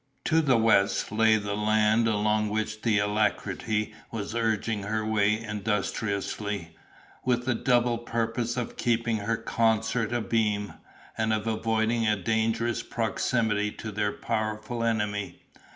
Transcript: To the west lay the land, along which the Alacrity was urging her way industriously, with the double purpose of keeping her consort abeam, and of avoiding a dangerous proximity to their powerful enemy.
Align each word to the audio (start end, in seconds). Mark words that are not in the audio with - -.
To 0.25 0.41
the 0.41 0.57
west 0.57 1.11
lay 1.11 1.35
the 1.37 1.53
land, 1.53 2.07
along 2.07 2.49
which 2.49 2.81
the 2.81 2.97
Alacrity 2.97 3.93
was 4.09 4.33
urging 4.33 4.81
her 4.81 5.05
way 5.05 5.39
industriously, 5.39 6.75
with 7.23 7.45
the 7.45 7.53
double 7.53 7.99
purpose 7.99 8.57
of 8.57 8.77
keeping 8.77 9.17
her 9.17 9.37
consort 9.37 10.11
abeam, 10.11 10.73
and 11.19 11.31
of 11.31 11.45
avoiding 11.45 12.07
a 12.07 12.15
dangerous 12.15 12.81
proximity 12.81 13.69
to 13.73 13.91
their 13.91 14.11
powerful 14.11 14.83
enemy. 14.83 15.43